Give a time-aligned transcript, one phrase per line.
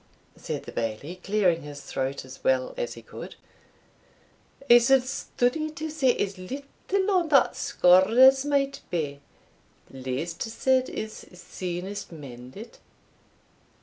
[0.01, 0.03] "Uh!
[0.03, 0.07] uh!
[0.07, 0.23] hem!
[0.37, 3.35] hem!" said the Bailie, clearing his throat as well as he could,
[4.67, 9.19] "I suld study to say as little on that score as might be
[9.91, 12.79] least said is sunest mended."